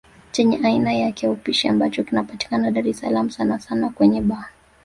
[0.31, 4.45] Chenye aina yake ya upishi ambacho kinapatikana Dar es salaam sana sana kwenye baa